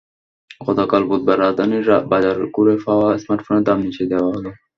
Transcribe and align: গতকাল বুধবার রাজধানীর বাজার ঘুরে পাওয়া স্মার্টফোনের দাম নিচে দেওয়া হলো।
গতকাল 0.61 1.01
বুধবার 1.09 1.37
রাজধানীর 1.39 1.83
বাজার 2.11 2.37
ঘুরে 2.55 2.75
পাওয়া 2.85 3.09
স্মার্টফোনের 3.17 3.63
দাম 3.63 3.77
নিচে 3.85 4.03
দেওয়া 4.11 4.29
হলো। 4.29 4.49